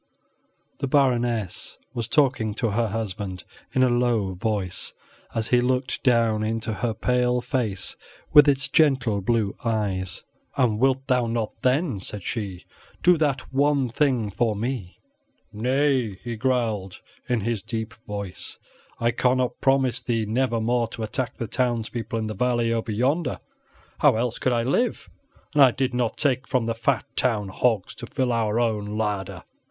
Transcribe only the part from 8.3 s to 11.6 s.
with its gentle blue eyes. "And wilt thou not,